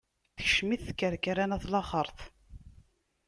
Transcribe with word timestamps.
Tekcem-it 0.37 0.83
tkerkra 0.87 1.45
n 1.45 1.55
at 1.55 1.63
laxeṛt. 1.73 2.19